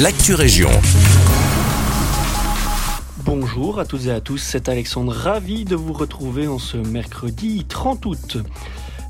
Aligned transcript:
l'actu 0.00 0.34
région. 0.34 0.70
Bonjour 3.24 3.78
à 3.78 3.84
toutes 3.84 4.06
et 4.06 4.10
à 4.10 4.20
tous, 4.20 4.38
c'est 4.38 4.68
Alexandre, 4.68 5.12
ravi 5.12 5.64
de 5.64 5.76
vous 5.76 5.92
retrouver 5.92 6.48
en 6.48 6.58
ce 6.58 6.76
mercredi 6.76 7.64
30 7.68 8.04
août. 8.06 8.38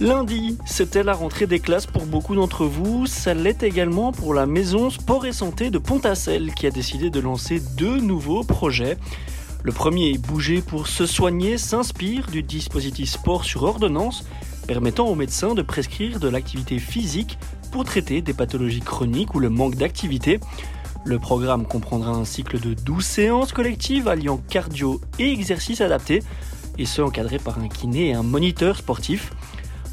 Lundi, 0.00 0.56
c'était 0.64 1.02
la 1.02 1.12
rentrée 1.12 1.46
des 1.46 1.60
classes 1.60 1.86
pour 1.86 2.06
beaucoup 2.06 2.34
d'entre 2.34 2.64
vous. 2.64 3.06
Ça 3.06 3.34
l'est 3.34 3.62
également 3.62 4.12
pour 4.12 4.32
la 4.32 4.46
maison 4.46 4.88
Sport 4.88 5.26
et 5.26 5.32
Santé 5.32 5.68
de 5.68 5.76
Pontacelle 5.76 6.54
qui 6.54 6.66
a 6.66 6.70
décidé 6.70 7.10
de 7.10 7.20
lancer 7.20 7.60
deux 7.76 8.00
nouveaux 8.00 8.42
projets. 8.42 8.96
Le 9.62 9.72
premier, 9.72 10.16
Bouger 10.16 10.62
pour 10.62 10.86
se 10.86 11.04
soigner, 11.04 11.58
s'inspire 11.58 12.28
du 12.28 12.42
dispositif 12.42 13.10
sport 13.10 13.44
sur 13.44 13.64
ordonnance 13.64 14.24
permettant 14.66 15.08
aux 15.08 15.16
médecins 15.16 15.54
de 15.54 15.62
prescrire 15.62 16.20
de 16.20 16.28
l'activité 16.28 16.78
physique 16.78 17.38
pour 17.70 17.84
traiter 17.84 18.22
des 18.22 18.32
pathologies 18.32 18.80
chroniques 18.80 19.34
ou 19.34 19.38
le 19.38 19.50
manque 19.50 19.76
d'activité. 19.76 20.40
Le 21.04 21.18
programme 21.18 21.66
comprendra 21.66 22.12
un 22.12 22.24
cycle 22.24 22.60
de 22.60 22.74
12 22.74 23.04
séances 23.04 23.52
collectives 23.52 24.08
alliant 24.08 24.40
cardio 24.48 25.00
et 25.18 25.32
exercices 25.32 25.80
adaptés, 25.80 26.22
et 26.78 26.84
ce 26.84 27.00
encadré 27.02 27.38
par 27.38 27.58
un 27.58 27.68
kiné 27.68 28.08
et 28.08 28.14
un 28.14 28.22
moniteur 28.22 28.76
sportif. 28.76 29.32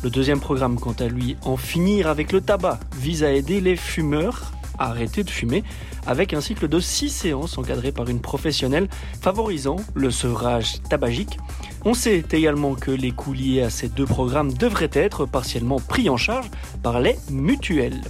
Le 0.04 0.10
deuxième 0.10 0.40
programme, 0.40 0.80
quant 0.80 0.96
à 1.00 1.08
lui, 1.08 1.38
En 1.44 1.58
finir 1.58 2.08
avec 2.08 2.32
le 2.32 2.42
tabac, 2.42 2.80
vise 2.98 3.24
à 3.24 3.32
aider 3.32 3.62
les 3.62 3.76
fumeurs 3.76 4.52
arrêter 4.80 5.24
de 5.24 5.30
fumer 5.30 5.64
avec 6.06 6.34
un 6.34 6.42
cycle 6.42 6.68
de 6.68 6.80
6 6.80 7.10
séances 7.10 7.58
encadrées 7.58 7.92
par 7.92 8.10
une 8.10 8.20
professionnelle 8.20 8.88
favorisant 9.22 9.78
le 9.94 10.12
sevrage 10.12 10.82
tabagique. 10.90 11.38
On 11.86 11.94
sait 11.94 12.24
également 12.32 12.76
que 12.76 12.92
les 12.92 13.12
coûts 13.12 13.34
liés 13.34 13.62
à 13.62 13.70
ces 13.70 13.90
deux 13.90 14.06
programmes 14.06 14.54
devraient 14.54 14.90
être 14.94 15.26
partiellement 15.26 15.80
pris 15.80 16.10
en 16.10 16.18
charge 16.18 16.50
par 16.84 17.00
les 17.00 17.18
mutuelles. 17.30 18.02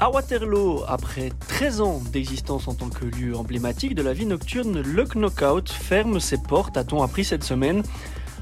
À 0.00 0.10
Waterloo, 0.10 0.82
après 0.88 1.30
13 1.46 1.80
ans 1.80 2.02
d'existence 2.12 2.66
en 2.66 2.74
tant 2.74 2.88
que 2.88 3.04
lieu 3.04 3.36
emblématique 3.36 3.94
de 3.94 4.02
la 4.02 4.12
vie 4.12 4.26
nocturne, 4.26 4.80
le 4.80 5.04
Knockout 5.04 5.68
ferme 5.68 6.18
ses 6.18 6.38
portes, 6.38 6.76
a-t-on 6.76 7.02
appris 7.02 7.24
cette 7.24 7.44
semaine. 7.44 7.84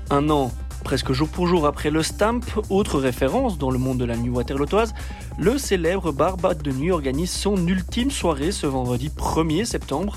Un 0.08 0.30
an 0.30 0.50
Presque 0.84 1.12
jour 1.12 1.28
pour 1.28 1.46
jour 1.46 1.66
après 1.66 1.90
le 1.90 2.02
Stamp, 2.02 2.40
autre 2.68 2.98
référence 2.98 3.58
dans 3.58 3.70
le 3.70 3.78
monde 3.78 3.98
de 3.98 4.04
la 4.04 4.16
nuit 4.16 4.30
waterlootoise, 4.30 4.94
le 5.38 5.58
célèbre 5.58 6.12
Barbat 6.12 6.54
de 6.54 6.72
Nuit 6.72 6.90
organise 6.90 7.30
son 7.30 7.66
ultime 7.66 8.10
soirée 8.10 8.50
ce 8.50 8.66
vendredi 8.66 9.10
1er 9.16 9.64
septembre. 9.64 10.16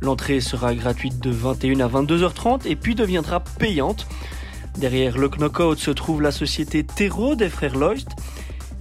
L'entrée 0.00 0.40
sera 0.40 0.74
gratuite 0.74 1.20
de 1.20 1.30
21 1.30 1.80
à 1.80 1.88
22h30 1.88 2.66
et 2.66 2.76
puis 2.76 2.94
deviendra 2.94 3.40
payante. 3.40 4.06
Derrière 4.78 5.16
le 5.16 5.28
Knockout 5.28 5.78
se 5.78 5.90
trouve 5.90 6.20
la 6.20 6.32
société 6.32 6.82
Terreau 6.82 7.36
des 7.36 7.48
frères 7.48 7.76
Loist 7.76 8.08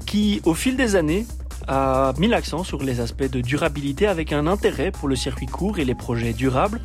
qui, 0.05 0.41
au 0.45 0.53
fil 0.53 0.75
des 0.75 0.95
années, 0.95 1.25
a 1.67 2.13
mis 2.17 2.27
l'accent 2.27 2.63
sur 2.63 2.81
les 2.83 2.99
aspects 2.99 3.29
de 3.29 3.41
durabilité 3.41 4.07
avec 4.07 4.33
un 4.33 4.47
intérêt 4.47 4.91
pour 4.91 5.07
le 5.07 5.15
circuit 5.15 5.45
court 5.45 5.79
et 5.79 5.85
les 5.85 5.95
projets 5.95 6.33
durables. 6.33 6.81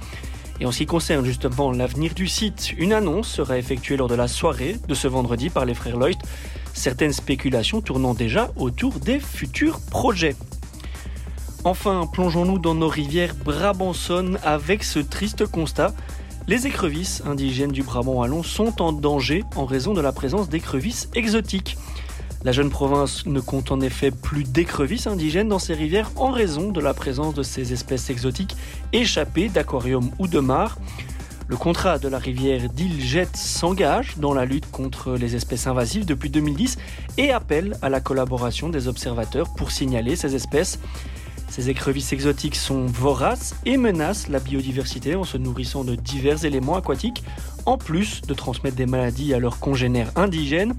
Et 0.61 0.67
en 0.67 0.73
ce 0.73 0.78
qui 0.78 0.87
concerne 0.87 1.25
justement 1.25 1.70
l'avenir 1.70 2.14
du 2.14 2.27
site, 2.27 2.75
une 2.78 2.92
annonce 2.92 3.28
sera 3.28 3.59
effectuée 3.59 3.97
lors 3.97 4.09
de 4.09 4.14
la 4.14 4.27
soirée 4.27 4.77
de 4.89 4.95
ce 4.95 5.06
vendredi 5.06 5.51
par 5.51 5.64
les 5.64 5.75
frères 5.75 5.97
Lloyd, 5.97 6.19
certaines 6.75 7.12
spéculations 7.12 7.81
tournant 7.81 8.14
déjà 8.14 8.51
autour 8.56 8.95
des 8.98 9.20
futurs 9.20 9.81
projets. 9.91 10.34
Enfin, 11.64 12.09
plongeons-nous 12.12 12.59
dans 12.59 12.75
nos 12.75 12.89
rivières 12.89 13.34
brabançonnes 13.34 14.39
avec 14.42 14.84
ce 14.84 14.98
triste 14.98 15.47
constat. 15.47 15.92
Les 16.47 16.67
écrevisses 16.67 17.23
indigènes 17.27 17.73
du 17.73 17.83
Brabant 17.83 18.14
wallon 18.14 18.42
sont 18.42 18.81
en 18.81 18.92
danger 18.92 19.45
en 19.55 19.67
raison 19.67 19.92
de 19.92 20.01
la 20.01 20.12
présence 20.12 20.48
d'écrevisses 20.48 21.09
exotiques. 21.14 21.77
La 22.44 22.53
jeune 22.53 22.70
province 22.70 23.27
ne 23.27 23.41
compte 23.41 23.72
en 23.72 23.81
effet 23.81 24.12
plus 24.12 24.44
d'écrevisses 24.44 25.08
indigènes 25.08 25.48
dans 25.48 25.58
ses 25.58 25.75
rivières 25.75 26.12
en 26.14 26.31
raison 26.31 26.70
de 26.70 26.80
la 26.80 26.95
présence 26.95 27.34
de 27.34 27.42
ces 27.42 27.72
espèces 27.72 28.11
exotiques 28.11 28.56
échappées 28.92 29.48
d'aquariums 29.48 30.11
ou 30.20 30.28
de 30.28 30.39
mares. 30.39 30.78
Le 31.48 31.56
contrat 31.56 31.98
de 31.98 32.06
la 32.08 32.19
rivière 32.19 32.69
d'Île-Jette 32.69 33.36
s'engage 33.36 34.18
dans 34.18 34.35
la 34.35 34.45
lutte 34.45 34.70
contre 34.70 35.14
les 35.14 35.35
espèces 35.35 35.67
invasives 35.67 36.07
depuis 36.07 36.30
2010 36.30 36.79
et 37.17 37.33
appelle 37.33 37.77
à 37.83 37.89
la 37.89 38.01
collaboration 38.01 38.68
des 38.68 38.86
observateurs 38.86 39.52
pour 39.55 39.73
signaler 39.73 40.14
ces 40.14 40.36
espèces. 40.36 40.79
Ces 41.48 41.70
écrevisses 41.70 42.13
exotiques 42.13 42.57
sont 42.57 42.86
voraces 42.86 43.57
et 43.64 43.79
menacent 43.79 44.29
la 44.29 44.39
biodiversité 44.39 45.17
en 45.17 45.24
se 45.24 45.39
nourrissant 45.39 45.83
de 45.83 45.96
divers 45.96 46.45
éléments 46.45 46.77
aquatiques, 46.77 47.24
en 47.67 47.79
plus 47.79 48.20
de 48.20 48.34
transmettre 48.34 48.77
des 48.77 48.86
maladies 48.86 49.34
à 49.34 49.40
leurs 49.40 49.58
congénères 49.58 50.13
indigènes. 50.14 50.74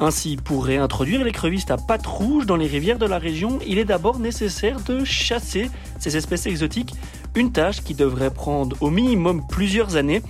Ainsi, 0.00 0.36
pour 0.36 0.64
réintroduire 0.64 1.24
l'écrevisse 1.24 1.68
à 1.70 1.76
pattes 1.76 2.06
rouges 2.06 2.46
dans 2.46 2.56
les 2.56 2.68
rivières 2.68 2.98
de 2.98 3.06
la 3.06 3.18
région, 3.18 3.58
il 3.66 3.78
est 3.78 3.84
d'abord 3.84 4.20
nécessaire 4.20 4.80
de 4.80 5.04
chasser 5.04 5.70
ces 5.98 6.16
espèces 6.16 6.46
exotiques, 6.46 6.94
une 7.34 7.50
tâche 7.50 7.82
qui 7.82 7.94
devrait 7.94 8.32
prendre 8.32 8.76
au 8.80 8.90
minimum 8.90 9.42
plusieurs 9.48 9.96
années. 9.96 10.22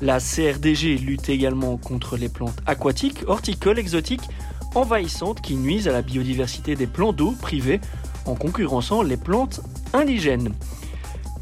La 0.00 0.20
CRDG 0.20 0.96
lutte 0.96 1.28
également 1.28 1.76
contre 1.76 2.16
les 2.16 2.28
plantes 2.28 2.56
aquatiques, 2.66 3.24
horticoles, 3.26 3.80
exotiques, 3.80 4.28
envahissantes 4.76 5.40
qui 5.40 5.56
nuisent 5.56 5.88
à 5.88 5.92
la 5.92 6.02
biodiversité 6.02 6.76
des 6.76 6.86
plans 6.86 7.12
d'eau 7.12 7.32
privés 7.32 7.80
en 8.26 8.36
concurrençant 8.36 9.02
les 9.02 9.16
plantes 9.16 9.60
indigènes. 9.92 10.54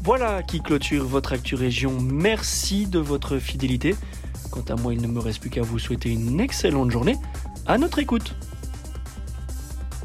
Voilà 0.03 0.41
qui 0.41 0.59
clôture 0.61 1.05
votre 1.05 1.33
Actu 1.33 1.53
Région. 1.53 1.97
Merci 2.01 2.87
de 2.87 2.97
votre 2.97 3.37
fidélité. 3.37 3.95
Quant 4.49 4.63
à 4.69 4.75
moi, 4.75 4.93
il 4.93 5.01
ne 5.01 5.07
me 5.07 5.19
reste 5.19 5.41
plus 5.41 5.51
qu'à 5.51 5.61
vous 5.61 5.77
souhaiter 5.77 6.09
une 6.09 6.39
excellente 6.39 6.89
journée 6.89 7.17
à 7.65 7.77
notre 7.77 7.99
écoute. 7.99 8.33